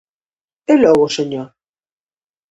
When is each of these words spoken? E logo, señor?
E 0.73 0.75
logo, 0.83 1.05
señor? 1.17 1.47